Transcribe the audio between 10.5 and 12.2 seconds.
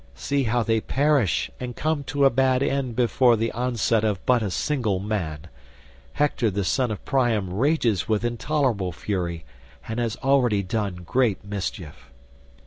done great mischief."